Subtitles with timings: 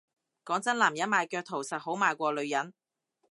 [0.45, 2.73] 講真男人賣腳圖實好賣過女人